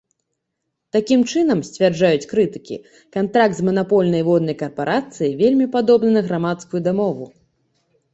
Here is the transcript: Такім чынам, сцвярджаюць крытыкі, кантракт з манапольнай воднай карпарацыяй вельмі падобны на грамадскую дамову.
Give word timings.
Такім 0.95 1.19
чынам, 1.31 1.59
сцвярджаюць 1.67 2.29
крытыкі, 2.31 2.77
кантракт 3.15 3.55
з 3.57 3.65
манапольнай 3.67 4.23
воднай 4.31 4.57
карпарацыяй 4.63 5.37
вельмі 5.43 5.69
падобны 5.77 6.09
на 6.17 6.23
грамадскую 6.31 6.81
дамову. 6.89 7.25